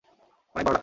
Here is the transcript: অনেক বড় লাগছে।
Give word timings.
অনেক 0.55 0.65
বড় 0.65 0.67
লাগছে। 0.67 0.79